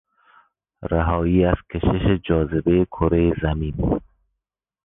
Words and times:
رهایی 0.83 1.45
از 1.45 1.55
کشش 1.71 2.19
جاذبهی 2.23 2.85
کرهی 2.85 3.33
زمین 3.41 4.01